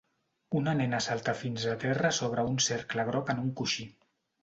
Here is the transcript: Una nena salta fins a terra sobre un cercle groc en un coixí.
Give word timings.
Una 0.59 0.73
nena 0.79 1.01
salta 1.09 1.35
fins 1.43 1.69
a 1.73 1.77
terra 1.85 2.13
sobre 2.23 2.49
un 2.55 2.61
cercle 2.71 3.09
groc 3.15 3.35
en 3.37 3.47
un 3.47 3.57
coixí. 3.63 3.91